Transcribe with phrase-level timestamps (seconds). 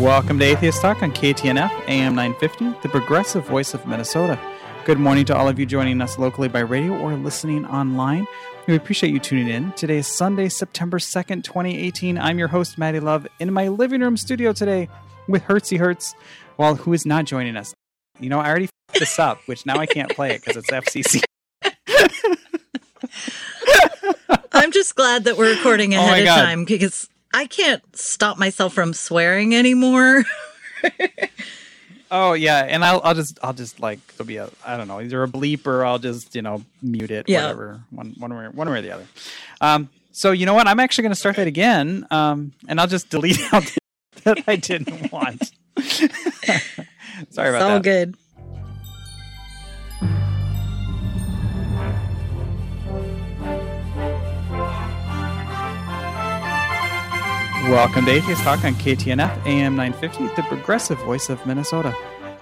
[0.00, 4.38] Welcome to Atheist Talk on KTNF AM 950, the progressive voice of Minnesota.
[4.86, 8.26] Good morning to all of you joining us locally by radio or listening online.
[8.66, 9.72] We appreciate you tuning in.
[9.72, 12.16] Today is Sunday, September 2nd, 2018.
[12.16, 14.88] I'm your host, Maddy Love, in my living room studio today
[15.28, 16.14] with Hertzy Hertz,
[16.56, 17.74] while who is not joining us.
[18.18, 20.70] You know, I already f- this up, which now I can't play it because it's
[20.70, 21.22] FCC.
[24.52, 26.42] I'm just glad that we're recording Oh ahead of God.
[26.42, 30.24] time because I can't stop myself from swearing anymore.
[32.12, 35.00] Oh yeah, and I'll I'll just I'll just like there'll be a I don't know
[35.00, 37.42] either a bleep or I'll just you know mute it Yeah.
[37.42, 39.06] whatever one one way one way or the other.
[39.60, 40.66] Um, so you know what?
[40.66, 43.72] I'm actually going to start that again, um, and I'll just delete out
[44.24, 45.52] that I didn't want.
[45.78, 46.58] Sorry
[47.22, 47.82] it's about all that.
[47.84, 48.16] good.
[57.70, 61.94] Welcome to Atheist Talk on KTNF AM 950, the progressive voice of Minnesota.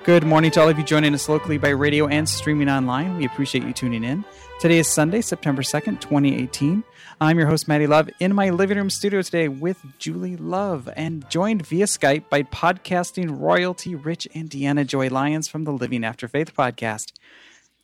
[0.02, 3.18] Good morning to all of you joining us locally by radio and streaming online.
[3.18, 4.24] We appreciate you tuning in.
[4.58, 6.82] Today is Sunday, September 2nd, 2018.
[7.20, 11.28] I'm your host, Maddy Love, in my living room studio today with Julie Love and
[11.28, 16.26] joined via Skype by podcasting royalty Rich and Deanna Joy Lyons from the Living After
[16.26, 17.12] Faith podcast.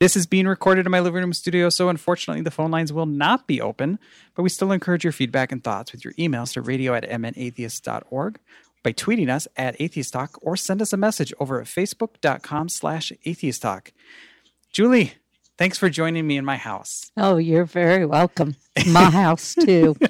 [0.05, 3.07] This is being recorded in my living room studio, so unfortunately the phone lines will
[3.07, 3.99] not be open,
[4.35, 8.39] but we still encourage your feedback and thoughts with your emails to radio at mnatheists.org,
[8.83, 13.15] by tweeting us at Atheist Talk, or send us a message over at facebook.com slash
[13.25, 13.95] atheist talk.
[14.71, 15.15] Julie,
[15.57, 17.11] thanks for joining me in my house.
[17.17, 18.57] Oh, you're very welcome.
[18.87, 19.97] My house too.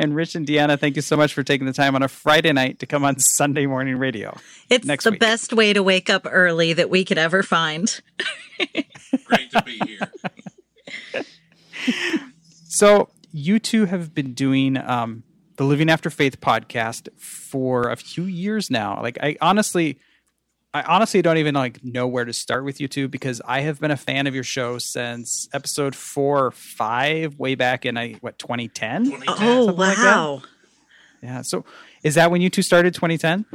[0.00, 2.52] And Rich and Deanna, thank you so much for taking the time on a Friday
[2.52, 4.36] night to come on Sunday morning radio.
[4.70, 5.20] It's Next the week.
[5.20, 8.00] best way to wake up early that we could ever find.
[9.24, 10.10] Great to be here.
[12.72, 15.24] So you two have been doing um,
[15.56, 19.02] the Living After Faith podcast for a few years now.
[19.02, 19.98] Like I honestly,
[20.72, 23.80] I honestly don't even like know where to start with you two because I have
[23.80, 28.12] been a fan of your show since episode four or five, way back in I
[28.20, 29.08] what 2010.
[29.26, 30.42] Oh, Something like wow.
[31.22, 31.42] Yeah.
[31.42, 31.64] So
[32.04, 33.46] is that when you two started 2010?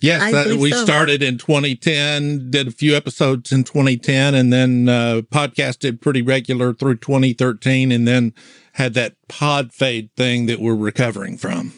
[0.00, 0.84] Yes, I that, we so.
[0.84, 6.74] started in 2010, did a few episodes in 2010, and then uh, podcasted pretty regular
[6.74, 8.34] through 2013, and then
[8.72, 11.72] had that pod fade thing that we're recovering from.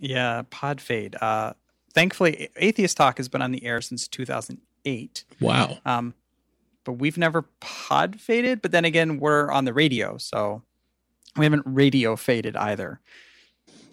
[0.00, 1.16] Yeah, Pod Fade.
[1.20, 1.54] Uh,
[1.94, 5.24] thankfully, Atheist Talk has been on the air since 2008.
[5.40, 5.78] Wow.
[5.86, 6.14] Um,
[6.84, 8.60] but we've never pod faded.
[8.60, 10.62] But then again, we're on the radio, so
[11.36, 13.00] we haven't radio faded either.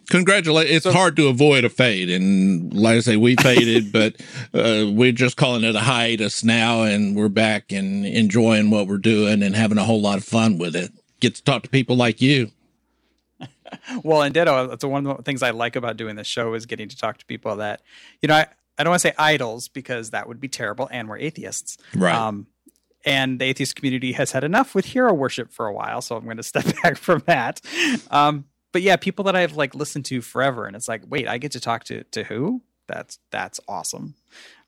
[0.10, 0.76] Congratulations.
[0.78, 2.10] It's So- hard to avoid a fade.
[2.10, 4.16] And like I say, we faded, but
[4.54, 8.98] uh, we're just calling it a hiatus now, and we're back and enjoying what we're
[8.98, 10.92] doing and having a whole lot of fun with it.
[11.20, 12.52] Get to talk to people like you.
[14.04, 14.68] Well, and ditto.
[14.68, 17.18] That's one of the things I like about doing this show is getting to talk
[17.20, 17.82] to people that,
[18.22, 18.48] you know, I,
[18.78, 21.78] I don't want to say idols because that would be terrible, and we're atheists.
[21.96, 22.14] Right.
[22.14, 22.48] Um,
[23.06, 26.26] and the atheist community has had enough with hero worship for a while, so I'm
[26.26, 27.62] going to step back from that.
[28.12, 31.38] Um, but yeah, people that I've like listened to forever, and it's like, wait, I
[31.38, 32.62] get to talk to to who?
[32.88, 34.16] That's that's awesome.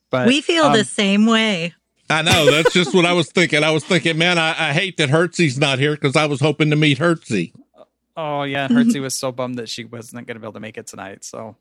[0.09, 1.73] But We feel um, the same way.
[2.09, 2.51] I know.
[2.51, 3.63] That's just what I was thinking.
[3.63, 6.69] I was thinking, man, I, I hate that Hertzy's not here because I was hoping
[6.69, 7.53] to meet Hertzy.
[8.15, 10.77] Oh yeah, Hertzy was so bummed that she wasn't going to be able to make
[10.77, 11.23] it tonight.
[11.23, 11.55] So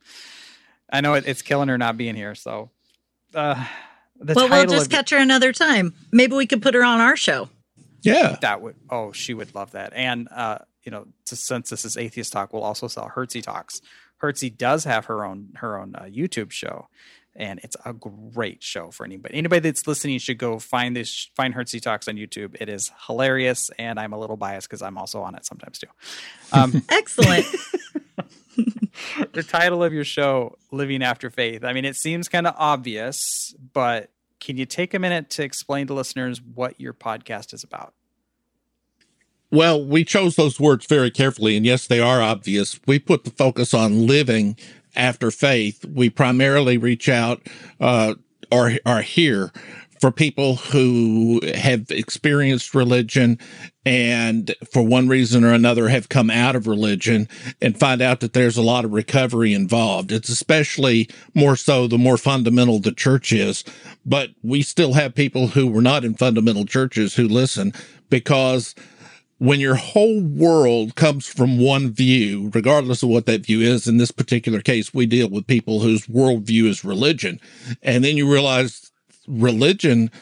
[0.92, 2.34] I know it, it's killing her not being here.
[2.34, 2.70] So
[3.34, 3.64] uh,
[4.20, 5.94] the well, we'll just catch her another time.
[6.10, 7.48] Maybe we could put her on our show.
[8.02, 8.36] Yeah.
[8.40, 9.92] that would oh she would love that.
[9.94, 13.80] And uh, you know, to, since this is Atheist Talk, we'll also sell Hertzy Talks.
[14.22, 16.88] Hertzy does have her own her own uh, YouTube show.
[17.34, 19.36] And it's a great show for anybody.
[19.36, 22.56] Anybody that's listening should go find this find Hertzy Talks on YouTube.
[22.60, 25.86] It is hilarious, and I'm a little biased because I'm also on it sometimes too.
[26.52, 27.46] Um, Excellent.
[29.32, 33.54] the title of your show living after faith i mean it seems kind of obvious
[33.72, 34.10] but
[34.40, 37.94] can you take a minute to explain to listeners what your podcast is about
[39.52, 42.80] Well, we chose those words very carefully, and yes, they are obvious.
[42.86, 44.56] We put the focus on living
[44.96, 45.84] after faith.
[45.84, 47.42] We primarily reach out
[47.78, 48.14] uh,
[48.50, 49.52] or are here
[50.00, 53.38] for people who have experienced religion
[53.84, 57.28] and for one reason or another have come out of religion
[57.60, 60.10] and find out that there's a lot of recovery involved.
[60.10, 63.64] It's especially more so the more fundamental the church is,
[64.04, 67.72] but we still have people who were not in fundamental churches who listen
[68.10, 68.74] because
[69.42, 73.96] when your whole world comes from one view, regardless of what that view is, in
[73.96, 77.40] this particular case, we deal with people whose worldview is religion.
[77.82, 78.92] And then you realize
[79.26, 80.12] religion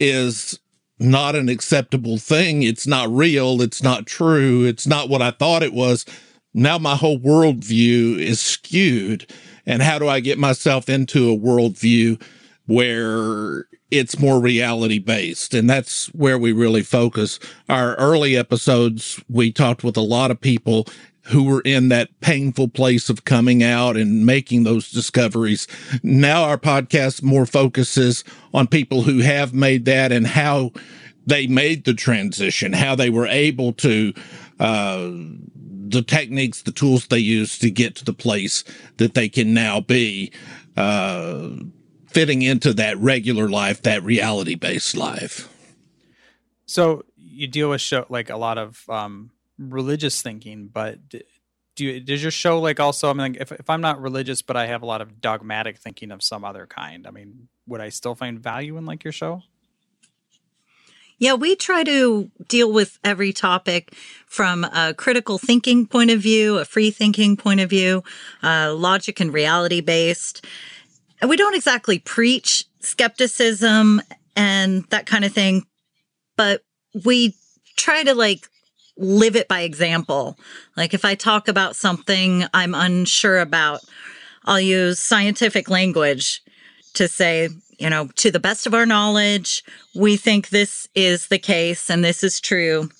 [0.00, 0.58] is
[0.98, 2.62] not an acceptable thing.
[2.62, 3.60] It's not real.
[3.60, 4.64] It's not true.
[4.64, 6.06] It's not what I thought it was.
[6.54, 9.30] Now my whole worldview is skewed.
[9.66, 12.20] and how do I get myself into a worldview
[12.66, 15.52] where it's more reality based.
[15.52, 17.38] And that's where we really focus.
[17.68, 20.86] Our early episodes, we talked with a lot of people
[21.26, 25.68] who were in that painful place of coming out and making those discoveries.
[26.02, 28.24] Now our podcast more focuses
[28.54, 30.72] on people who have made that and how
[31.26, 34.14] they made the transition, how they were able to,
[34.58, 35.10] uh,
[35.88, 38.64] the techniques, the tools they use to get to the place
[38.96, 40.32] that they can now be,
[40.78, 41.50] uh,
[42.12, 45.48] fitting into that regular life, that reality based life.
[46.66, 52.00] So you deal with show like a lot of um, religious thinking, but do you,
[52.00, 53.10] does your show like also?
[53.10, 56.10] I mean, if if I'm not religious, but I have a lot of dogmatic thinking
[56.10, 59.42] of some other kind, I mean, would I still find value in like your show?
[61.18, 63.94] Yeah, we try to deal with every topic
[64.26, 68.02] from a critical thinking point of view, a free thinking point of view,
[68.42, 70.44] uh, logic and reality based.
[71.22, 74.02] And we don't exactly preach skepticism
[74.34, 75.64] and that kind of thing,
[76.36, 76.64] but
[77.04, 77.36] we
[77.76, 78.48] try to like
[78.96, 80.36] live it by example.
[80.76, 83.82] Like if I talk about something I'm unsure about,
[84.46, 86.42] I'll use scientific language
[86.94, 89.62] to say, you know, to the best of our knowledge,
[89.94, 92.90] we think this is the case and this is true.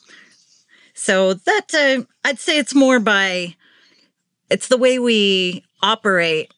[0.94, 3.56] So that uh, I'd say it's more by
[4.48, 6.52] it's the way we operate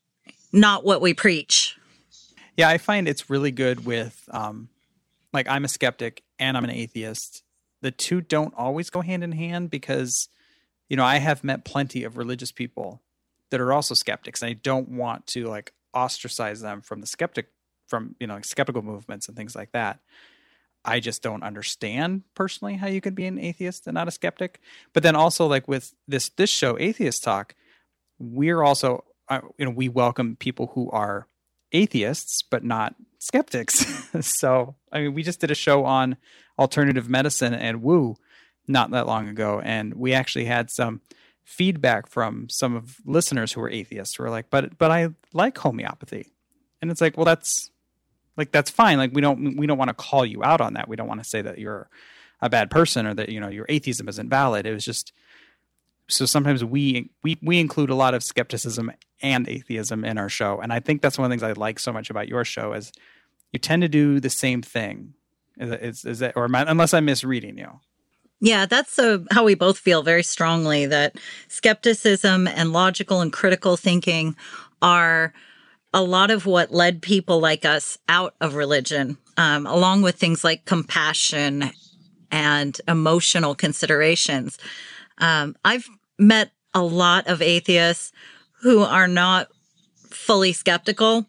[0.55, 1.77] not what we preach.
[2.57, 4.69] Yeah, I find it's really good with um
[5.33, 7.43] like I'm a skeptic and I'm an atheist.
[7.83, 10.29] The two don't always go hand in hand because
[10.89, 13.03] you know, I have met plenty of religious people
[13.51, 17.49] that are also skeptics and I don't want to like ostracize them from the skeptic
[17.89, 20.01] from, you know, like skeptical movements and things like that.
[20.85, 24.61] I just don't understand personally how you could be an atheist and not a skeptic.
[24.93, 27.55] But then also like with this this show Atheist Talk,
[28.19, 31.27] we're also uh, you know we welcome people who are
[31.73, 33.85] atheists but not skeptics.
[34.39, 36.17] so I mean, we just did a show on
[36.59, 38.17] alternative medicine and woo
[38.67, 41.01] not that long ago, and we actually had some
[41.45, 45.59] feedback from some of listeners who were atheists who were like, "But but I like
[45.59, 46.33] homeopathy,"
[46.81, 47.71] and it's like, well, that's
[48.37, 48.99] like that's fine.
[48.99, 50.89] Like we don't we don't want to call you out on that.
[50.89, 51.89] We don't want to say that you're
[52.41, 54.67] a bad person or that you know your atheism isn't valid.
[54.67, 55.13] It was just
[56.09, 58.93] so sometimes we we we include a lot of skepticism
[59.23, 60.61] and atheism in our show.
[60.61, 62.73] And i think that's one of the things i like so much about your show
[62.73, 62.93] is
[63.53, 65.15] you tend to do the same thing.
[65.57, 67.81] Is, is, that or I, unless i'm misreading you.
[68.41, 71.17] Yeah that's uh, how we both feel very strongly that
[71.49, 74.37] skepticism and logical and critical thinking
[74.83, 75.33] are
[75.95, 80.45] a lot of what led people like us out of religion um, along with things
[80.45, 81.71] like compassion
[82.31, 84.59] and emotional considerations
[85.19, 85.89] um, I've
[86.19, 88.13] met a lot of atheists
[88.63, 89.49] who are not
[90.11, 91.27] fully skeptical.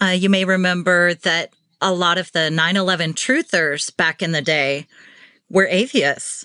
[0.00, 4.42] Uh, you may remember that a lot of the 9 11 truthers back in the
[4.42, 4.86] day
[5.48, 6.44] were atheists.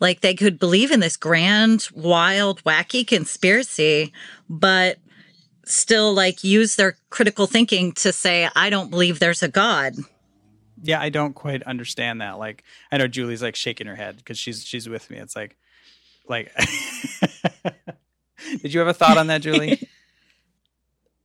[0.00, 4.12] Like they could believe in this grand, wild, wacky conspiracy,
[4.48, 4.98] but
[5.64, 9.94] still like use their critical thinking to say, I don't believe there's a God.
[10.82, 12.38] Yeah, I don't quite understand that.
[12.38, 15.16] Like, I know Julie's like shaking her head because she's she's with me.
[15.16, 15.56] It's like,
[16.28, 16.52] like,
[18.62, 19.88] did you have a thought on that, Julie?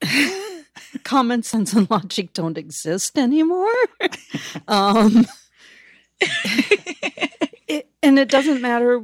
[1.03, 3.71] Common sense and logic don't exist anymore.
[4.67, 5.27] um,
[7.67, 9.03] it, and it doesn't matter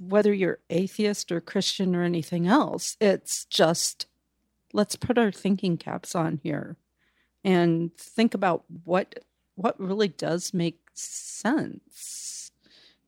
[0.00, 2.96] whether you're atheist or Christian or anything else.
[3.00, 4.06] It's just
[4.72, 6.76] let's put our thinking caps on here
[7.44, 9.24] and think about what
[9.54, 12.41] what really does make sense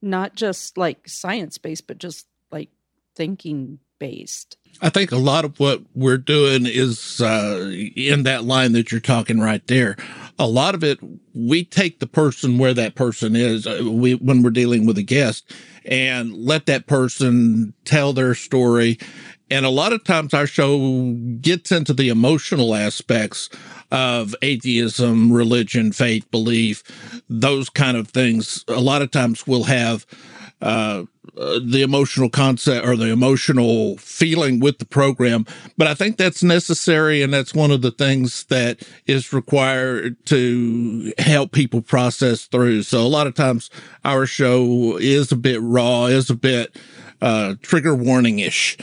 [0.05, 2.71] not just like science based, but just like
[3.17, 4.57] thinking based.
[4.83, 9.01] I think a lot of what we're doing is uh, in that line that you're
[9.01, 9.97] talking right there.
[10.39, 10.99] A lot of it,
[11.33, 13.67] we take the person where that person is.
[13.67, 15.51] Uh, we when we're dealing with a guest,
[15.85, 18.99] and let that person tell their story.
[19.51, 23.49] And a lot of times, our show gets into the emotional aspects
[23.95, 26.83] of atheism, religion, faith, belief,
[27.29, 28.65] those kind of things.
[28.67, 30.05] A lot of times we'll have
[30.61, 31.05] uh,
[31.37, 35.47] the emotional concept or the emotional feeling with the program.
[35.79, 37.23] But I think that's necessary.
[37.23, 42.83] And that's one of the things that is required to help people process through.
[42.83, 43.71] So a lot of times
[44.05, 46.77] our show is a bit raw, is a bit,
[47.21, 48.77] uh, trigger warning ish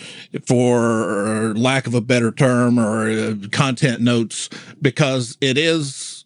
[0.46, 4.50] for lack of a better term or uh, content notes
[4.82, 6.26] because it is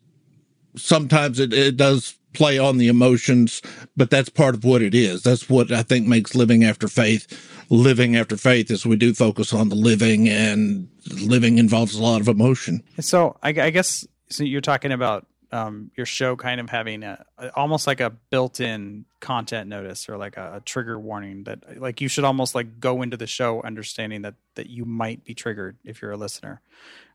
[0.75, 3.61] sometimes it, it does play on the emotions,
[3.95, 5.23] but that's part of what it is.
[5.23, 7.27] That's what I think makes living after faith
[7.69, 10.87] living after faith is we do focus on the living, and
[11.21, 12.83] living involves a lot of emotion.
[12.99, 14.43] So I, I guess so.
[14.43, 17.25] You're talking about um, your show kind of having a,
[17.55, 22.07] almost like a built-in content notice or like a, a, trigger warning that like you
[22.07, 26.01] should almost like go into the show understanding that that you might be triggered if
[26.01, 26.61] you're a listener.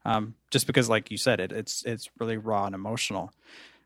[0.05, 3.33] Um, just because like you said it it's it's really raw and emotional.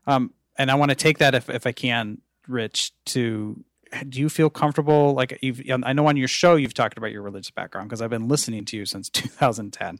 [0.07, 3.63] Um, and i want to take that if, if i can rich to
[4.09, 7.21] do you feel comfortable like you've i know on your show you've talked about your
[7.21, 9.99] religious background because i've been listening to you since 2010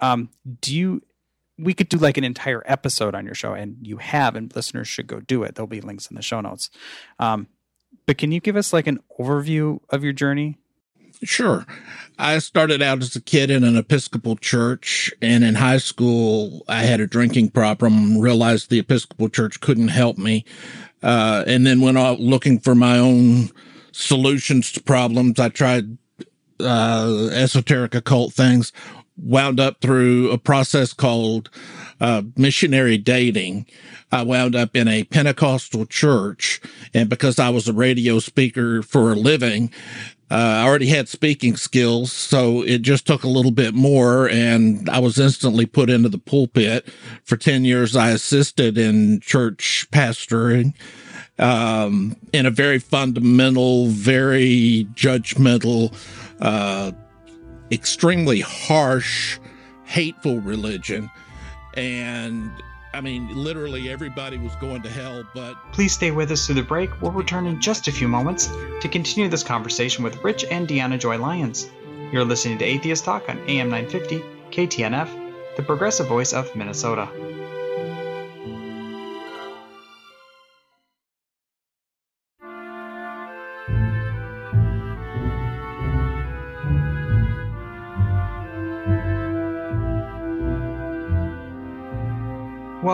[0.00, 0.30] um,
[0.60, 1.02] do you
[1.58, 4.88] we could do like an entire episode on your show, and you have, and listeners
[4.88, 5.54] should go do it.
[5.54, 6.70] There'll be links in the show notes.
[7.18, 7.48] Um,
[8.06, 10.56] but can you give us like an overview of your journey?
[11.24, 11.66] Sure.
[12.18, 16.82] I started out as a kid in an Episcopal church, and in high school, I
[16.84, 20.44] had a drinking problem, realized the Episcopal church couldn't help me,
[21.02, 23.50] uh, and then went out looking for my own
[23.90, 25.40] solutions to problems.
[25.40, 25.98] I tried
[26.60, 28.72] uh, esoteric occult things,
[29.22, 31.50] wound up through a process called
[32.00, 33.66] uh, missionary dating.
[34.10, 36.60] I wound up in a Pentecostal church,
[36.94, 39.70] and because I was a radio speaker for a living,
[40.30, 44.88] uh, I already had speaking skills, so it just took a little bit more, and
[44.90, 46.88] I was instantly put into the pulpit.
[47.24, 50.74] For 10 years, I assisted in church pastoring
[51.38, 55.94] um, in a very fundamental, very judgmental,
[56.40, 56.92] uh,
[57.70, 59.38] extremely harsh,
[59.84, 61.10] hateful religion.
[61.74, 62.50] And
[62.94, 65.54] I mean, literally everybody was going to hell, but.
[65.72, 67.00] Please stay with us through the break.
[67.00, 68.46] We'll return in just a few moments
[68.80, 71.70] to continue this conversation with Rich and Deanna Joy Lyons.
[72.10, 74.20] You're listening to Atheist Talk on AM 950,
[74.50, 77.08] KTNF, the progressive voice of Minnesota.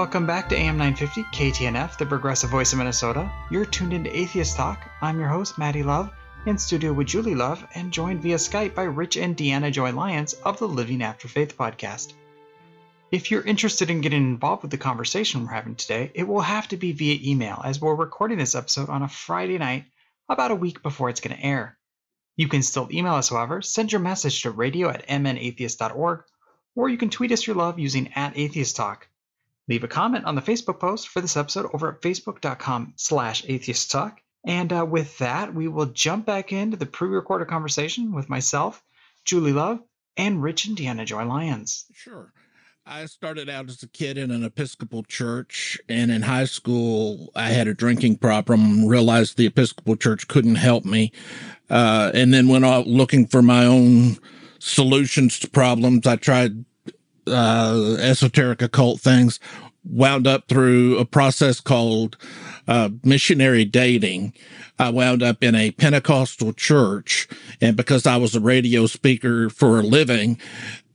[0.04, 3.32] Welcome back to AM 950 KTNF, the progressive voice of Minnesota.
[3.50, 4.86] You're tuned into Atheist Talk.
[5.00, 6.10] I'm your host, Maddy Love,
[6.44, 10.34] in studio with Julie Love, and joined via Skype by Rich and Deanna Joy Lyons
[10.34, 12.12] of the Living After Faith podcast.
[13.10, 16.68] If you're interested in getting involved with the conversation we're having today, it will have
[16.68, 19.86] to be via email, as we're recording this episode on a Friday night,
[20.28, 21.78] about a week before it's going to air.
[22.36, 23.62] You can still email us, however.
[23.62, 26.24] Send your message to radio at mnatheists.org,
[26.76, 29.08] or you can tweet us your love using at Atheist Talk.
[29.68, 33.90] Leave a comment on the Facebook post for this episode over at facebook.com slash atheist
[33.90, 34.20] talk.
[34.46, 38.82] And uh, with that, we will jump back into the pre-recorded conversation with myself,
[39.24, 39.80] Julie Love,
[40.16, 41.86] and Rich and Deanna Joy Lyons.
[41.94, 42.30] Sure.
[42.86, 47.48] I started out as a kid in an Episcopal church, and in high school, I
[47.48, 48.84] had a drinking problem.
[48.84, 51.10] Realized the Episcopal church couldn't help me,
[51.70, 54.18] uh, and then went out looking for my own
[54.58, 56.06] solutions to problems.
[56.06, 56.66] I tried
[57.26, 59.40] uh, esoteric occult things
[59.84, 62.16] wound up through a process called
[62.66, 64.32] uh, missionary dating.
[64.78, 67.28] I wound up in a Pentecostal church,
[67.60, 70.38] and because I was a radio speaker for a living,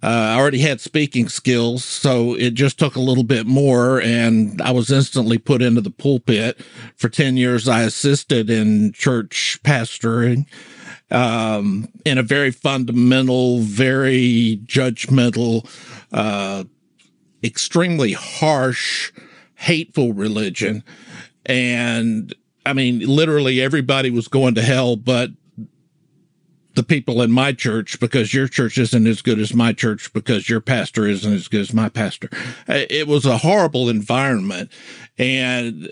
[0.01, 4.61] uh, I already had speaking skills, so it just took a little bit more, and
[4.61, 6.59] I was instantly put into the pulpit.
[6.95, 10.45] For 10 years, I assisted in church pastoring
[11.11, 15.67] um, in a very fundamental, very judgmental,
[16.11, 16.63] uh,
[17.43, 19.11] extremely harsh,
[19.55, 20.83] hateful religion.
[21.45, 22.33] And
[22.65, 25.31] I mean, literally everybody was going to hell, but
[26.75, 30.47] the people in my church because your church isn't as good as my church because
[30.47, 32.29] your pastor isn't as good as my pastor.
[32.67, 34.71] It was a horrible environment.
[35.17, 35.91] And,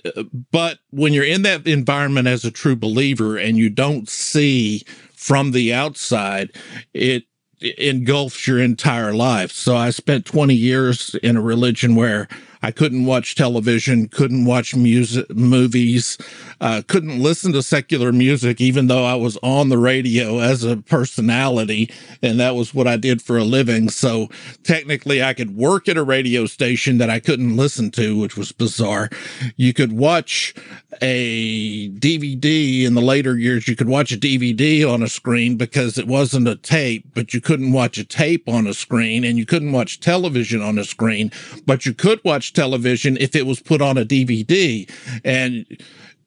[0.52, 4.84] but when you're in that environment as a true believer and you don't see
[5.14, 6.56] from the outside,
[6.94, 7.24] it
[7.62, 9.52] engulfs your entire life.
[9.52, 12.28] So I spent 20 years in a religion where
[12.62, 16.18] I couldn't watch television, couldn't watch music, movies,
[16.60, 20.78] uh, couldn't listen to secular music, even though I was on the radio as a
[20.78, 21.92] personality.
[22.22, 23.90] And that was what I did for a living.
[23.90, 24.30] So
[24.64, 28.52] technically I could work at a radio station that I couldn't listen to, which was
[28.52, 29.10] bizarre.
[29.56, 30.56] You could watch
[31.02, 33.68] a DVD in the later years.
[33.68, 37.42] You could watch a DVD on a screen because it wasn't a tape, but you
[37.42, 41.32] couldn't watch a tape on a screen and you couldn't watch television on a screen,
[41.66, 44.90] but you could watch television if it was put on a DVD.
[45.24, 45.66] And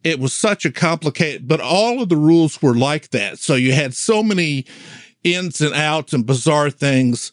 [0.02, 3.38] it was such a complicated, but all of the rules were like that.
[3.38, 4.64] So you had so many
[5.22, 7.32] ins and outs and bizarre things.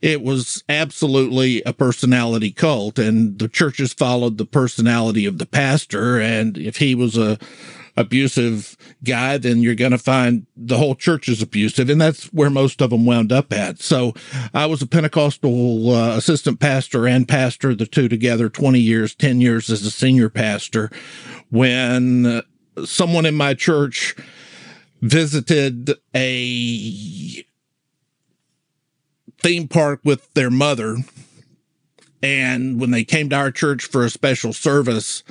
[0.00, 6.20] It was absolutely a personality cult and the churches followed the personality of the pastor.
[6.20, 7.38] And if he was a,
[7.96, 11.88] abusive guy, then you're going to find the whole church is abusive.
[11.88, 13.80] And that's where most of them wound up at.
[13.80, 14.12] So
[14.52, 19.40] I was a Pentecostal uh, assistant pastor and pastor, the two together, 20 years, 10
[19.40, 20.90] years as a senior pastor.
[21.50, 22.42] When
[22.84, 24.14] someone in my church
[25.00, 27.44] visited a
[29.42, 30.96] theme park with their mother.
[32.22, 35.22] And when they came to our church for a special service,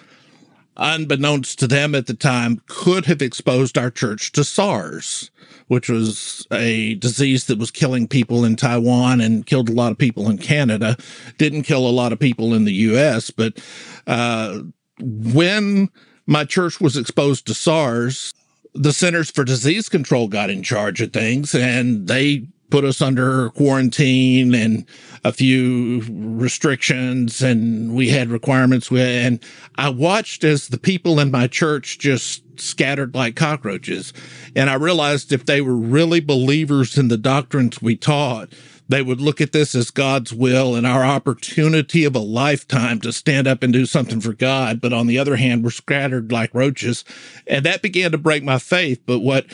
[0.77, 5.32] unbeknownst to them at the time, could have exposed our church to SARS,
[5.67, 9.98] which was a disease that was killing people in Taiwan and killed a lot of
[9.98, 10.98] people in Canada.
[11.38, 13.60] Didn't kill a lot of people in the US, but
[14.08, 14.60] uh,
[15.00, 15.89] when
[16.27, 18.34] my church was exposed to SARS,
[18.74, 23.51] the Centers for Disease Control got in charge of things and they put us under
[23.51, 24.86] quarantine and
[25.24, 29.41] a few restrictions and we had requirements and
[29.77, 34.12] I watched as the people in my church just scattered like cockroaches
[34.58, 38.51] and I realized if they were really believers in the doctrines we taught
[38.89, 43.13] they would look at this as God's will and our opportunity of a lifetime to
[43.13, 44.79] stand up and do something for God.
[44.79, 47.03] But on the other hand, we're scattered like roaches.
[47.48, 49.01] And that began to break my faith.
[49.08, 49.48] But what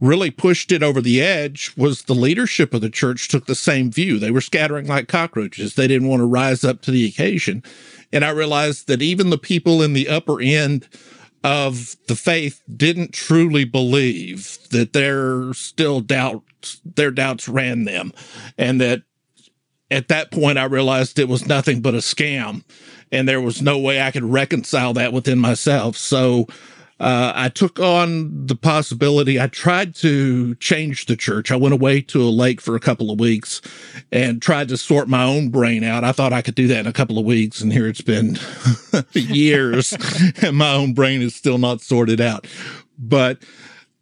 [0.00, 3.90] really pushed it over the edge was the leadership of the church took the same
[3.90, 4.18] view.
[4.18, 5.74] They were scattering like cockroaches.
[5.74, 7.62] They didn't want to rise up to the occasion.
[8.12, 10.88] And I realized that even the people in the upper end
[11.44, 18.12] of the faith didn't truly believe that their still doubts, their doubts ran them.
[18.56, 19.02] And that
[19.90, 22.64] at that point, I realized it was nothing but a scam
[23.10, 25.96] and there was no way I could reconcile that within myself.
[25.96, 26.46] So
[27.00, 29.40] uh, I took on the possibility.
[29.40, 31.52] I tried to change the church.
[31.52, 33.60] I went away to a lake for a couple of weeks
[34.10, 36.02] and tried to sort my own brain out.
[36.02, 38.36] I thought I could do that in a couple of weeks, and here it's been
[39.12, 39.96] years,
[40.42, 42.46] and my own brain is still not sorted out.
[42.98, 43.44] But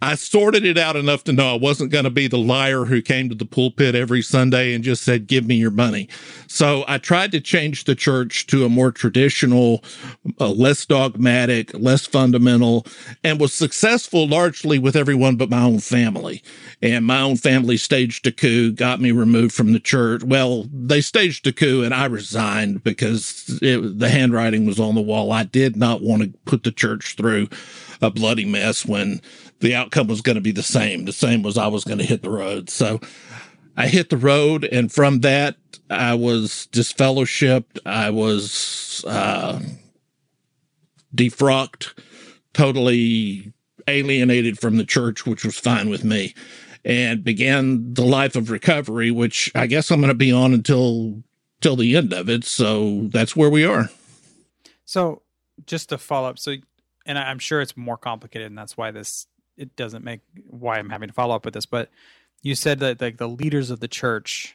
[0.02, 3.00] I sorted it out enough to know I wasn't going to be the liar who
[3.00, 6.06] came to the pulpit every Sunday and just said, give me your money.
[6.48, 9.82] So I tried to change the church to a more traditional,
[10.38, 12.86] uh, less dogmatic, less fundamental,
[13.24, 16.42] and was successful largely with everyone but my own family.
[16.82, 20.22] And my own family staged a coup, got me removed from the church.
[20.22, 25.00] Well, they staged a coup and I resigned because it, the handwriting was on the
[25.00, 25.32] wall.
[25.32, 27.48] I did not want to put the church through
[28.00, 29.20] a bloody mess when
[29.60, 31.04] the outcome was going to be the same.
[31.04, 32.68] The same was I was going to hit the road.
[32.70, 33.00] So
[33.76, 35.56] I hit the road, and from that,
[35.90, 37.78] I was disfellowshipped.
[37.84, 39.60] I was uh,
[41.14, 41.98] defrocked,
[42.54, 43.52] totally
[43.86, 46.34] alienated from the church, which was fine with me,
[46.84, 51.22] and began the life of recovery, which I guess I'm going to be on until
[51.60, 52.44] till the end of it.
[52.44, 53.90] So that's where we are.
[54.84, 55.22] So
[55.66, 56.56] just to follow up, so
[57.06, 60.90] and I'm sure it's more complicated, and that's why this it doesn't make why I'm
[60.90, 61.90] having to follow up with this, but
[62.42, 64.54] you said that like the leaders of the church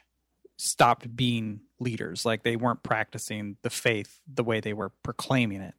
[0.56, 5.72] stopped being leaders, like they weren't practicing the faith the way they were proclaiming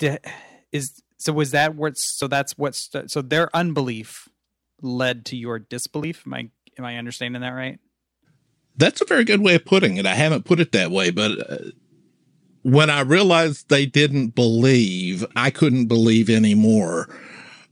[0.00, 0.26] it.
[0.72, 4.28] Is so was that what so that's what so their unbelief
[4.82, 6.24] led to your disbelief?
[6.26, 7.78] Am I am I understanding that right?
[8.76, 10.06] That's a very good way of putting it.
[10.06, 11.56] I haven't put it that way, but uh,
[12.64, 17.08] when I realized they didn't believe, I couldn't believe anymore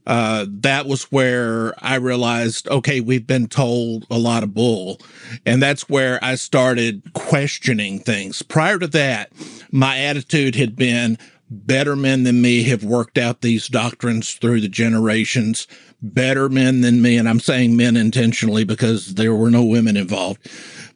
[0.05, 4.99] uh, that was where I realized, okay, we've been told a lot of bull.
[5.45, 8.41] And that's where I started questioning things.
[8.41, 9.31] Prior to that,
[9.71, 11.17] my attitude had been
[11.49, 15.67] better men than me have worked out these doctrines through the generations.
[16.01, 20.49] Better men than me, and I'm saying men intentionally because there were no women involved.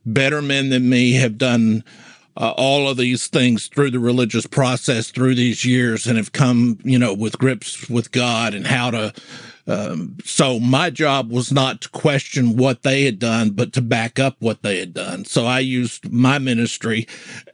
[0.06, 1.84] Better men than me have done
[2.38, 6.78] uh, all of these things through the religious process through these years and have come,
[6.84, 9.14] you know, with grips with God and how to.
[9.70, 14.18] Um, so my job was not to question what they had done, but to back
[14.18, 15.26] up what they had done.
[15.26, 17.06] So I used my ministry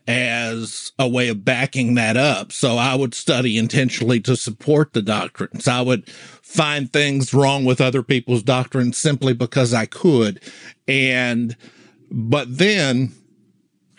[0.07, 2.51] as a way of backing that up.
[2.51, 5.67] So I would study intentionally to support the doctrines.
[5.67, 10.39] I would find things wrong with other people's doctrines simply because I could.
[10.87, 11.55] And,
[12.11, 13.11] but then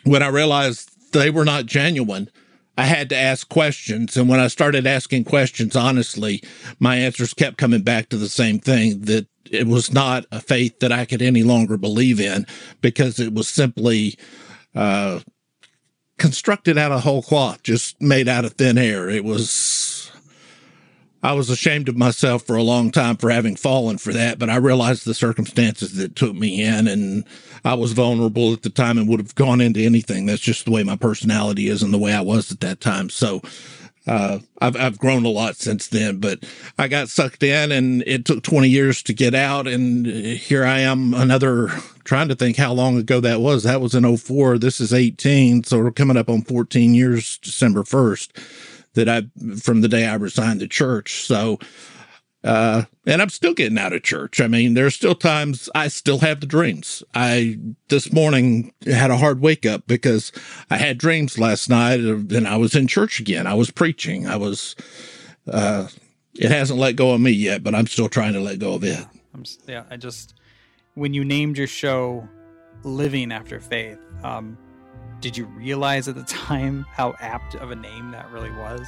[0.05, 2.31] when I realized they were not genuine,
[2.77, 4.17] I had to ask questions.
[4.17, 6.43] And when I started asking questions, honestly,
[6.79, 10.81] my answers kept coming back to the same thing that it was not a faith
[10.81, 12.47] that I could any longer believe in
[12.81, 14.17] because it was simply
[14.75, 15.21] uh,
[16.19, 19.09] constructed out of whole cloth, just made out of thin air.
[19.09, 19.94] It was
[21.25, 24.51] I was ashamed of myself for a long time for having fallen for that, but
[24.51, 27.25] I realized the circumstances that took me in and
[27.65, 30.27] I was vulnerable at the time and would have gone into anything.
[30.27, 33.09] That's just the way my personality is and the way I was at that time.
[33.09, 33.41] So,
[34.07, 36.45] uh, I've I've grown a lot since then, but
[36.79, 40.81] I got sucked in, and it took 20 years to get out, and here I
[40.81, 41.69] am, another
[42.05, 43.63] trying to think how long ago that was.
[43.63, 44.59] That was in 04.
[44.59, 49.23] This is 18, so we're coming up on 14 years, December 1st, that I
[49.61, 51.25] from the day I resigned the church.
[51.25, 51.59] So
[52.45, 54.39] uh, and I'm still getting out of church.
[54.39, 57.03] I mean, there's still times I still have the dreams.
[57.15, 60.31] I this morning had a hard wake up because
[60.71, 63.47] I had dreams last night and I was in church again.
[63.47, 64.27] I was preaching.
[64.27, 64.77] I was,
[65.51, 65.89] uh,
[66.35, 68.85] it hasn't let go of me yet, but I'm still trying to let go of
[68.85, 69.07] it.
[69.33, 69.85] I'm, yeah.
[69.91, 70.35] I just,
[70.97, 72.29] when you named your show
[72.83, 74.59] Living After Faith, um,
[75.25, 78.87] did you realize at the time how apt of a name that really was?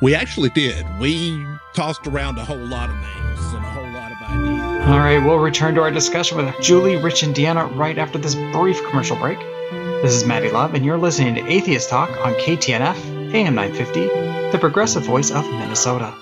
[0.00, 0.84] We actually did.
[0.98, 1.40] We
[1.72, 4.88] tossed around a whole lot of names and a whole lot of ideas.
[4.88, 8.34] All right, we'll return to our discussion with Julie, Rich, and Deanna right after this
[8.34, 9.38] brief commercial break.
[10.02, 14.58] This is Maddy Love, and you're listening to Atheist Talk on KTNF, AM 950, the
[14.58, 16.12] progressive voice of Minnesota.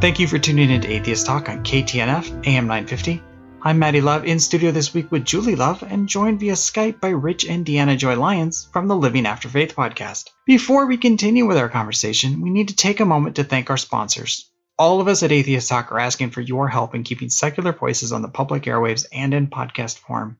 [0.00, 3.22] Thank you for tuning in to Atheist Talk on KTNF, AM 950.
[3.62, 7.08] I'm Maddy Love in studio this week with Julie Love and joined via Skype by
[7.08, 10.28] Rich and Deanna Joy Lyons from the Living After Faith podcast.
[10.44, 13.78] Before we continue with our conversation, we need to take a moment to thank our
[13.78, 14.50] sponsors.
[14.78, 18.12] All of us at Atheist Talk are asking for your help in keeping secular voices
[18.12, 20.36] on the public airwaves and in podcast form.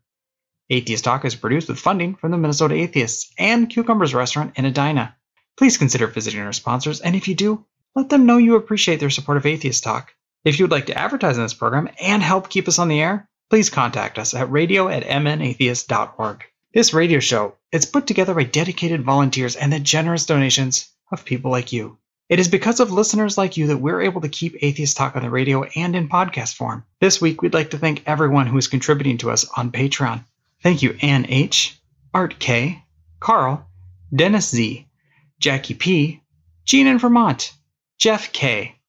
[0.69, 5.17] Atheist Talk is produced with funding from the Minnesota Atheists and Cucumbers Restaurant in Edina.
[5.57, 9.11] Please consider visiting our sponsors, and if you do, let them know you appreciate their
[9.11, 10.13] support of Atheist Talk.
[10.45, 13.01] If you would like to advertise on this program and help keep us on the
[13.01, 16.45] air, please contact us at radio at mnatheists.org.
[16.75, 21.51] This radio show is put together by dedicated volunteers and the generous donations of people
[21.51, 21.99] like you.
[22.29, 25.23] It is because of listeners like you that we're able to keep Atheist Talk on
[25.23, 26.85] the radio and in podcast form.
[27.01, 30.25] This week, we'd like to thank everyone who is contributing to us on Patreon.
[30.63, 31.79] Thank you, Ann H.,
[32.13, 32.83] Art K.,
[33.21, 33.69] Carl,
[34.15, 34.89] Dennis Z.,
[35.39, 36.23] Jackie P.,
[36.65, 37.53] Gene in Vermont,
[37.99, 38.81] Jeff K.,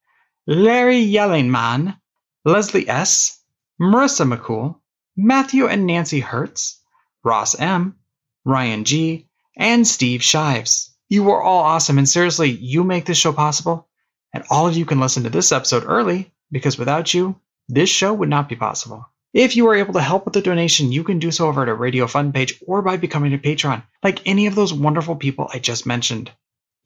[0.48, 2.00] Larry Yellingman,
[2.44, 3.40] Leslie S.,
[3.80, 4.80] Marissa McCool,
[5.16, 6.82] Matthew and Nancy Hertz,
[7.24, 7.96] Ross M.,
[8.44, 10.96] Ryan G., and Steve Shives.
[11.08, 13.88] You are all awesome, and seriously, you make this show possible.
[14.34, 17.40] And all of you can listen to this episode early because without you,
[17.70, 19.06] this show would not be possible.
[19.34, 21.70] If you are able to help with a donation, you can do so over at
[21.70, 25.50] our Radio Fund page or by becoming a patron, like any of those wonderful people
[25.54, 26.32] I just mentioned.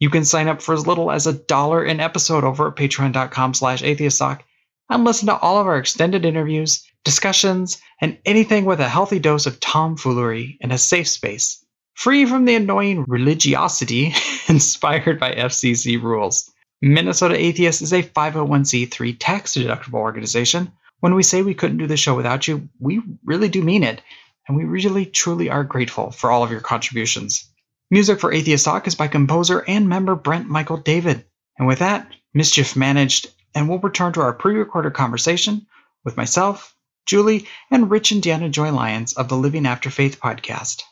[0.00, 3.52] You can sign up for as little as a dollar an episode over at patreon.com
[3.52, 4.40] slash atheisttalk
[4.88, 9.44] and listen to all of our extended interviews, discussions, and anything with a healthy dose
[9.44, 14.14] of tomfoolery in a safe space, free from the annoying religiosity
[14.48, 16.50] inspired by FCC rules.
[16.80, 20.72] Minnesota Atheist is a 501c3 tax deductible organization.
[21.00, 24.00] When we say we couldn't do the show without you, we really do mean it,
[24.48, 27.49] and we really truly are grateful for all of your contributions.
[27.92, 31.24] Music for Atheist Talk is by composer and member Brent Michael Davids.
[31.58, 35.66] And with that, mischief managed, and we'll return to our pre recorded conversation
[36.04, 40.82] with myself, Julie, and Rich and Deanna Joy Lyons of the Living After Faith podcast.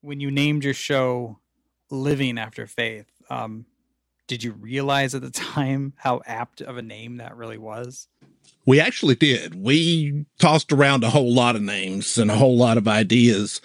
[0.00, 1.38] When you named your show
[1.90, 3.66] Living After Faith, um,
[4.26, 8.08] did you realize at the time how apt of a name that really was?
[8.66, 9.54] We actually did.
[9.54, 13.60] We tossed around a whole lot of names and a whole lot of ideas,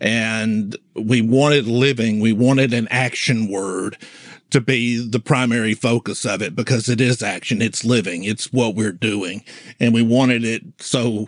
[0.00, 2.20] and we wanted living.
[2.20, 3.96] We wanted an action word
[4.50, 7.60] to be the primary focus of it because it is action.
[7.60, 8.22] It's living.
[8.22, 9.42] It's what we're doing.
[9.80, 11.26] And we wanted it so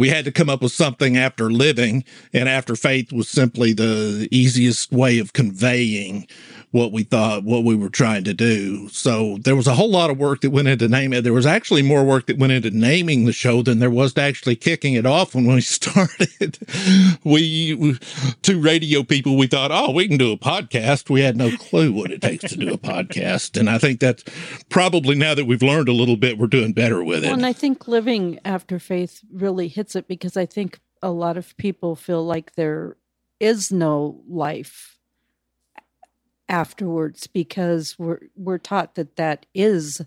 [0.00, 4.26] we had to come up with something after living and after faith was simply the
[4.30, 6.26] easiest way of conveying
[6.72, 8.88] what we thought, what we were trying to do.
[8.90, 11.22] So there was a whole lot of work that went into naming it.
[11.22, 14.20] There was actually more work that went into naming the show than there was to
[14.20, 16.58] actually kicking it off when we started.
[17.24, 17.98] we,
[18.42, 21.10] two radio people, we thought, oh, we can do a podcast.
[21.10, 23.58] We had no clue what it takes to do a podcast.
[23.58, 24.22] And I think that's
[24.68, 27.28] probably now that we've learned a little bit, we're doing better with it.
[27.28, 31.36] Well, and I think living after faith really hits it because I think a lot
[31.36, 32.96] of people feel like there
[33.38, 34.98] is no life
[36.48, 40.02] afterwards because we're we're taught that that is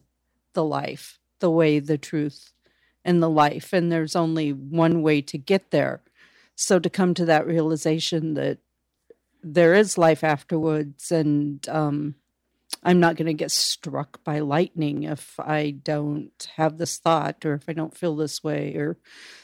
[0.54, 2.52] the life, the way, the truth,
[3.04, 6.02] and the life, and there's only one way to get there.
[6.56, 8.60] So to come to that realization that
[9.42, 12.16] there is life afterwards, and um,
[12.82, 17.54] I'm not going to get struck by lightning if I don't have this thought, or
[17.54, 18.98] if I don't feel this way, or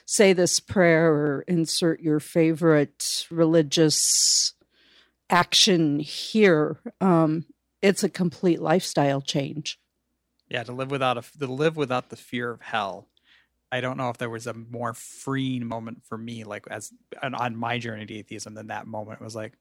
[0.06, 4.54] say this prayer, or insert your favorite religious
[5.30, 6.80] action here.
[7.00, 7.46] Um,
[7.82, 9.80] it's a complete lifestyle change.
[10.50, 13.10] Yeah, to live without a to live without the fear of hell
[13.72, 17.56] I don't know if there was a more freeing moment for me, like as on
[17.56, 19.22] my journey to atheism, than that moment.
[19.22, 19.54] It was like,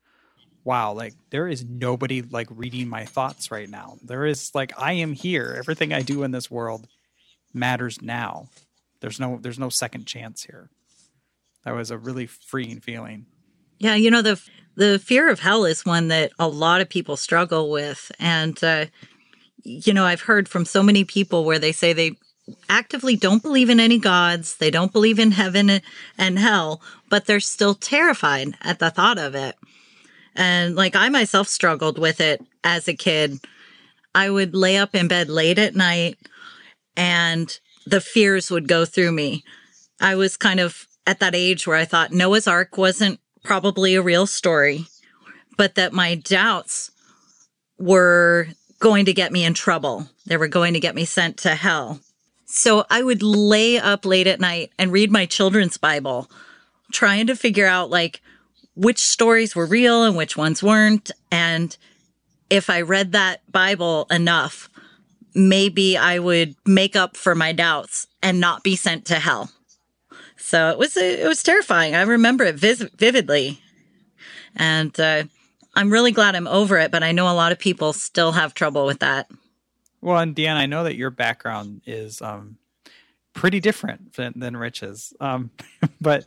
[0.69, 3.97] wow, like there is nobody like reading my thoughts right now.
[4.03, 5.55] There is like I am here.
[5.57, 6.87] Everything I do in this world
[7.55, 8.49] matters now.
[9.01, 10.69] There's no there's no second chance here.
[11.65, 13.25] That was a really freeing feeling.
[13.79, 14.39] Yeah, you know the
[14.75, 18.87] the fear of hell is one that a lot of people struggle with, and uh,
[19.63, 22.19] you know I've heard from so many people where they say they
[22.69, 25.81] actively don't believe in any gods, they don't believe in heaven
[26.19, 29.57] and hell, but they're still terrified at the thought of it.
[30.39, 33.41] And like I myself struggled with it as a kid.
[34.15, 36.17] I would lay up in bed late at night
[36.97, 39.45] and the fears would go through me.
[40.01, 44.03] I was kind of at that age where I thought Noah's Ark wasn't probably a
[44.03, 44.87] real story,
[45.57, 46.93] but that my doubts
[47.79, 48.49] were
[48.79, 50.09] going to get me in trouble.
[50.27, 52.01] They were going to get me sent to hell.
[52.47, 56.31] So I would lay up late at night and read my children's Bible,
[56.93, 58.21] trying to figure out like
[58.79, 61.11] which stories were real and which ones weren't.
[61.33, 61.77] And
[62.49, 64.71] if I read that Bible enough,
[65.35, 69.51] maybe I would make up for my doubts and not be sent to hell.
[70.37, 71.97] So it was it was terrifying.
[71.97, 73.61] I remember it vis- vividly,
[74.55, 75.25] and uh,
[75.75, 76.93] I'm really glad I'm over it.
[76.93, 79.29] But I know a lot of people still have trouble with that.
[80.01, 82.57] Well, and Deanna, I know that your background is um,
[83.35, 85.13] pretty different than, than Rich's.
[85.21, 85.51] Um,
[86.01, 86.27] but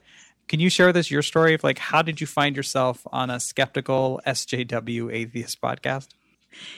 [0.51, 3.29] can you share with us your story of like how did you find yourself on
[3.29, 6.09] a skeptical SJW atheist podcast?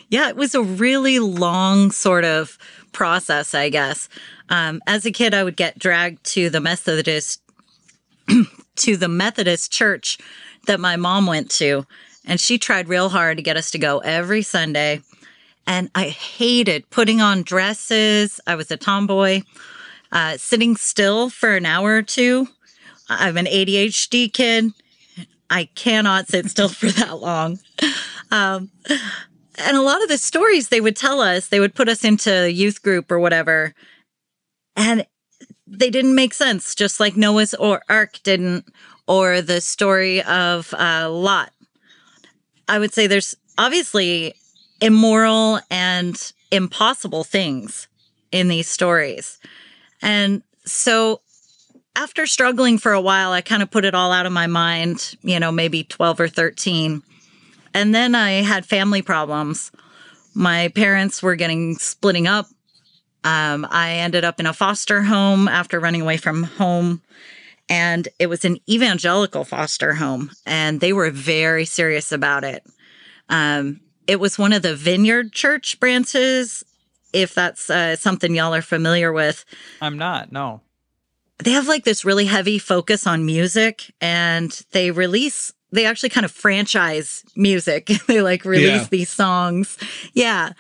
[0.10, 2.60] Yeah, it was a really long sort of
[2.92, 4.10] process, I guess.
[4.50, 7.42] Um, as a kid, I would get dragged to the Methodist
[8.76, 10.20] to the Methodist church
[10.68, 11.88] that my mom went to,
[12.28, 15.02] and she tried real hard to get us to go every Sunday.
[15.66, 18.40] And I hated putting on dresses.
[18.46, 19.42] I was a tomboy.
[20.12, 22.48] Uh, sitting still for an hour or two.
[23.20, 24.72] I'm an ADHD kid.
[25.50, 27.60] I cannot sit still for that long.
[28.32, 28.72] Um,
[29.60, 32.52] and a lot of the stories they would tell us, they would put us into
[32.52, 33.74] youth group or whatever,
[34.76, 35.06] and
[35.68, 38.66] they didn't make sense, just like Noah's or Ark didn't,
[39.08, 41.52] or the story of uh, Lot.
[42.68, 44.34] I would say there's obviously
[44.82, 47.88] immoral and impossible things
[48.32, 49.40] in these stories.
[50.02, 51.22] And so
[51.96, 55.16] after struggling for a while, I kind of put it all out of my mind,
[55.22, 57.04] you know, maybe 12 or 13.
[57.74, 59.72] And then I had family problems.
[60.34, 62.48] My parents were getting splitting up.
[63.24, 67.02] Um, I ended up in a foster home after running away from home.
[67.70, 72.62] And it was an evangelical foster home, and they were very serious about it.
[73.30, 76.66] Um, it was one of the Vineyard Church branches,
[77.14, 79.46] if that's uh, something y'all are familiar with.
[79.82, 80.60] I'm not, no.
[81.44, 86.24] They have like this really heavy focus on music and they release, they actually kind
[86.24, 87.86] of franchise music.
[88.08, 88.88] they like release yeah.
[88.90, 89.78] these songs.
[90.14, 90.54] Yeah.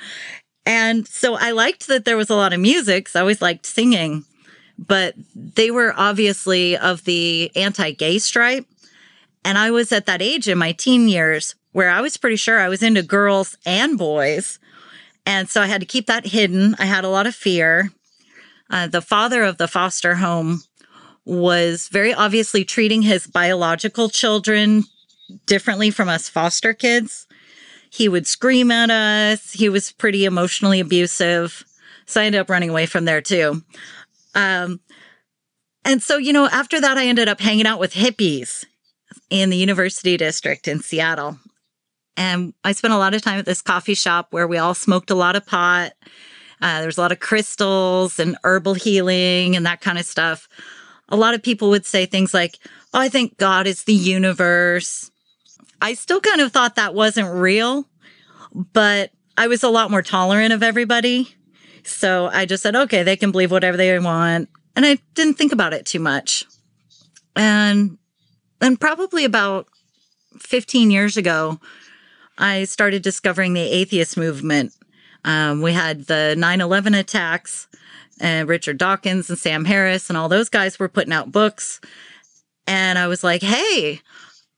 [0.66, 3.08] And so I liked that there was a lot of music.
[3.08, 4.26] So I always liked singing,
[4.78, 8.66] but they were obviously of the anti gay stripe.
[9.46, 12.60] And I was at that age in my teen years where I was pretty sure
[12.60, 14.60] I was into girls and boys.
[15.26, 16.76] And so I had to keep that hidden.
[16.78, 17.92] I had a lot of fear.
[18.70, 20.64] Uh, the father of the foster home
[21.26, 24.84] was very obviously treating his biological children
[25.46, 27.28] differently from us foster kids.
[27.90, 29.54] He would scream at us.
[29.54, 31.64] He was pretty emotionally abusive.
[32.06, 33.62] So I ended up running away from there too.
[34.36, 34.80] Um,
[35.86, 38.66] and so, you know, after that, I ended up hanging out with hippies
[39.30, 41.38] in the university district in Seattle.
[42.16, 45.10] And I spent a lot of time at this coffee shop where we all smoked
[45.10, 45.92] a lot of pot.
[46.62, 50.48] Uh, there's a lot of crystals and herbal healing and that kind of stuff.
[51.10, 52.58] A lot of people would say things like,
[52.94, 55.10] Oh, I think God is the universe.
[55.82, 57.86] I still kind of thought that wasn't real,
[58.54, 61.36] but I was a lot more tolerant of everybody.
[61.84, 64.50] So I just said, okay, they can believe whatever they want.
[64.76, 66.46] And I didn't think about it too much.
[67.36, 67.98] And
[68.60, 69.68] then probably about
[70.40, 71.60] 15 years ago,
[72.38, 74.74] I started discovering the atheist movement.
[75.26, 77.68] Um, we had the 9 11 attacks,
[78.20, 81.80] and Richard Dawkins and Sam Harris and all those guys were putting out books.
[82.68, 84.02] And I was like, hey,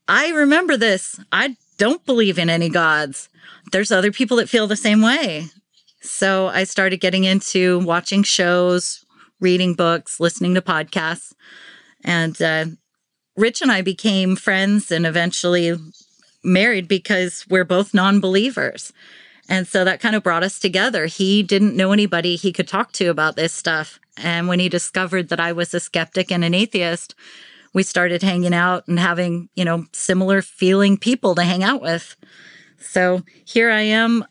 [0.07, 1.19] I remember this.
[1.31, 3.29] I don't believe in any gods.
[3.71, 5.47] There's other people that feel the same way.
[6.01, 9.03] So I started getting into watching shows,
[9.39, 11.33] reading books, listening to podcasts.
[12.03, 12.65] And uh,
[13.35, 15.75] Rich and I became friends and eventually
[16.43, 18.93] married because we're both non believers.
[19.47, 21.05] And so that kind of brought us together.
[21.05, 23.99] He didn't know anybody he could talk to about this stuff.
[24.17, 27.13] And when he discovered that I was a skeptic and an atheist,
[27.73, 32.15] we started hanging out and having, you know, similar feeling people to hang out with.
[32.79, 34.25] So here I am.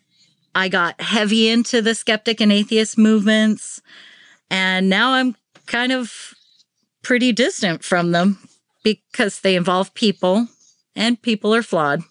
[0.55, 3.83] I got heavy into the skeptic and atheist movements.
[4.51, 6.35] And now I'm kind of
[7.03, 8.39] pretty distant from them
[8.83, 10.49] because they involve people
[10.97, 12.03] and people are flawed.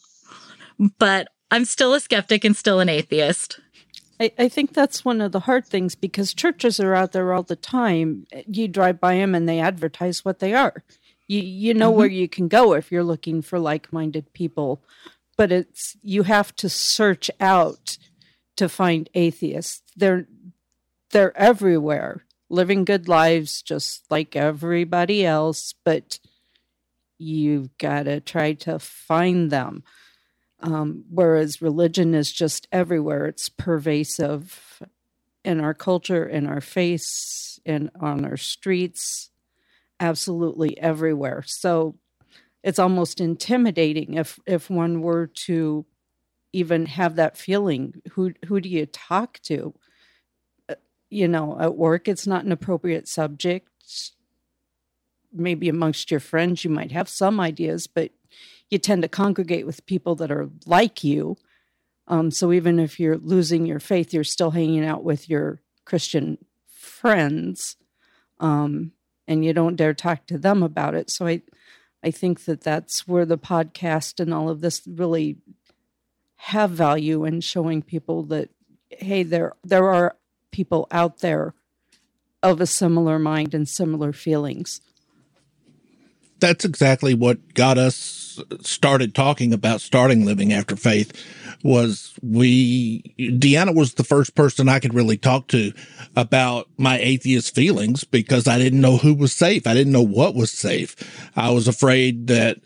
[0.99, 3.59] But I'm still a skeptic and still an atheist.
[4.19, 7.43] I, I, think that's one of the hard things because churches are out there all
[7.43, 8.25] the time.
[8.47, 10.83] You drive by them and they advertise what they are.
[11.27, 11.99] You you know mm-hmm.
[11.99, 14.81] where you can go if you're looking for like-minded people,
[15.37, 17.99] but it's you have to search out
[18.55, 19.83] to find atheists.
[19.95, 20.25] They're
[21.11, 26.17] they're everywhere, living good lives just like everybody else, but
[27.19, 29.83] you've got to try to find them.
[30.63, 34.81] Um, whereas religion is just everywhere, it's pervasive
[35.43, 39.29] in our culture, in our face, and on our streets,
[39.99, 41.43] absolutely everywhere.
[41.45, 41.95] So
[42.63, 45.85] it's almost intimidating if if one were to
[46.53, 48.01] even have that feeling.
[48.11, 49.73] Who who do you talk to?
[50.69, 50.75] Uh,
[51.09, 53.67] you know, at work, it's not an appropriate subject.
[55.33, 58.11] Maybe amongst your friends, you might have some ideas, but
[58.73, 61.37] you tend to congregate with people that are like you.
[62.07, 66.37] Um, so even if you're losing your faith, you're still hanging out with your Christian
[66.67, 67.77] friends,
[68.39, 68.91] um,
[69.27, 71.09] and you don't dare talk to them about it.
[71.09, 71.43] So I,
[72.03, 75.37] I think that that's where the podcast and all of this really
[76.35, 78.49] have value in showing people that
[78.89, 80.17] hey, there there are
[80.51, 81.53] people out there
[82.41, 84.81] of a similar mind and similar feelings.
[86.39, 91.11] That's exactly what got us started talking about starting living after faith
[91.63, 95.71] was we deanna was the first person i could really talk to
[96.15, 99.67] about my atheist feelings because i didn't know who was safe.
[99.67, 100.95] I didn't know what was safe.
[101.35, 102.57] I was afraid that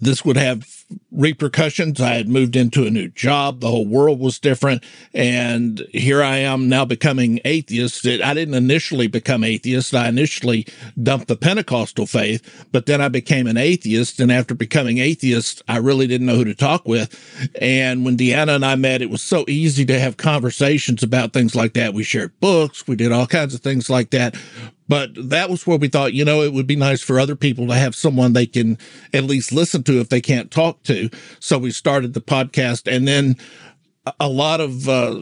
[0.00, 0.66] this would have
[1.12, 2.00] repercussions.
[2.00, 3.60] I had moved into a new job.
[3.60, 4.82] The whole world was different.
[5.12, 8.06] And here I am now becoming atheist.
[8.06, 9.94] I didn't initially become atheist.
[9.94, 10.66] I initially
[11.00, 14.20] dumped the Pentecostal faith, but then I became an atheist.
[14.20, 17.14] And after becoming atheist, I really didn't know who to talk with.
[17.60, 21.54] And when Deanna and I met, it was so easy to have conversations about things
[21.54, 21.94] like that.
[21.94, 22.86] We shared books.
[22.88, 24.34] We did all kinds of things like that.
[24.90, 27.68] But that was where we thought, you know, it would be nice for other people
[27.68, 28.76] to have someone they can
[29.14, 31.08] at least listen to if they can't talk to.
[31.38, 33.36] So we started the podcast and then
[34.18, 35.20] a lot of, uh,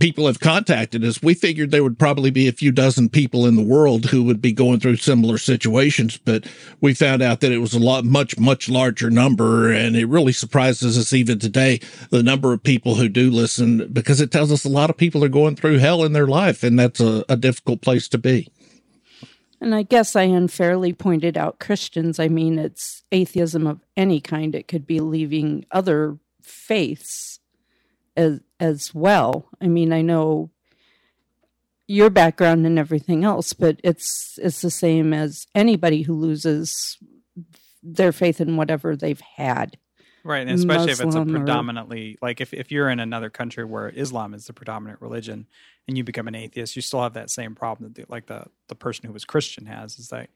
[0.00, 1.22] people have contacted us.
[1.22, 4.42] We figured there would probably be a few dozen people in the world who would
[4.42, 6.44] be going through similar situations, but
[6.82, 9.72] we found out that it was a lot, much, much larger number.
[9.72, 14.20] And it really surprises us even today, the number of people who do listen, because
[14.20, 16.62] it tells us a lot of people are going through hell in their life.
[16.62, 18.50] And that's a, a difficult place to be.
[19.64, 22.20] And I guess I unfairly pointed out Christians.
[22.20, 24.54] I mean, it's atheism of any kind.
[24.54, 27.40] It could be leaving other faiths
[28.14, 29.48] as as well.
[29.62, 30.50] I mean, I know
[31.88, 36.98] your background and everything else, but it's it's the same as anybody who loses
[37.82, 39.78] their faith in whatever they've had.
[40.26, 43.28] Right, and especially Muslim if it's a predominantly or, like if if you're in another
[43.28, 45.46] country where Islam is the predominant religion
[45.86, 48.46] and you become an atheist, you still have that same problem that the, like the
[48.68, 50.30] the person who was Christian has is like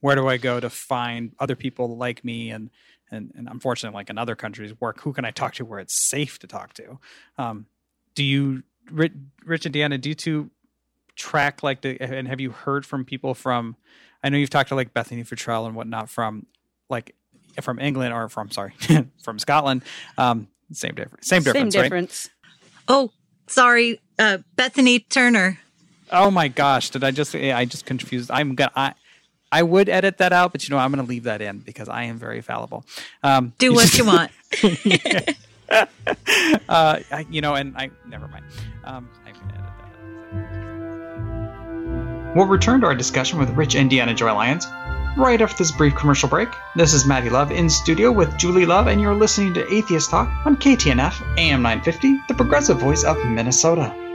[0.00, 2.68] where do I go to find other people like me and
[3.12, 6.08] and and unfortunately like in other countries work who can I talk to where it's
[6.10, 6.98] safe to talk to?
[7.38, 7.66] Um,
[8.16, 9.12] do you Rich,
[9.44, 10.50] Rich and Deanna do you two
[11.14, 13.76] track like the and have you heard from people from
[14.24, 16.46] I know you've talked to like Bethany Futrell and whatnot from
[16.90, 17.14] like
[17.62, 18.72] from England or from sorry
[19.22, 19.82] from Scotland.
[20.16, 21.26] Um, same difference.
[21.26, 21.74] Same difference.
[21.74, 22.28] Same difference.
[22.28, 22.54] Right?
[22.88, 23.10] Oh,
[23.46, 25.58] sorry, uh, Bethany Turner.
[26.10, 26.90] Oh my gosh!
[26.90, 27.34] Did I just?
[27.34, 28.30] I just confused.
[28.30, 28.72] I'm gonna.
[28.74, 28.94] I,
[29.50, 31.88] I would edit that out, but you know I'm going to leave that in because
[31.88, 32.84] I am very fallible.
[33.22, 34.30] Um, Do what you want.
[35.70, 35.86] uh,
[36.68, 38.44] I, you know, and I never mind.
[38.84, 39.64] Um, I'm going to edit
[42.32, 42.36] that.
[42.36, 44.66] We'll return to our discussion with Rich and Deanna Joy Lyons
[45.18, 46.48] right after this brief commercial break.
[46.76, 50.30] This is Maddy Love in studio with Julie Love, and you're listening to Atheist Talk
[50.46, 54.07] on KTNF AM 950, the progressive voice of Minnesota.